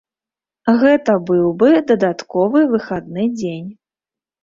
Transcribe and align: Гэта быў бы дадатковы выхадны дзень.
Гэта 0.83 1.15
быў 1.27 1.45
бы 1.61 1.69
дадатковы 1.93 2.67
выхадны 2.75 3.31
дзень. 3.39 3.73